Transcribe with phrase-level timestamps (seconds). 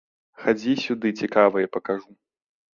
[0.45, 2.11] Хадзі сюды, цікавае пакажу.